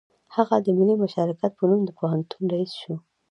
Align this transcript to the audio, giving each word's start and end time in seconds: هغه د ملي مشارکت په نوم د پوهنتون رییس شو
هغه 0.35 0.55
د 0.65 0.67
ملي 0.77 0.95
مشارکت 1.03 1.51
په 1.55 1.63
نوم 1.69 1.81
د 1.85 1.89
پوهنتون 1.99 2.41
رییس 2.53 2.73
شو 2.81 2.93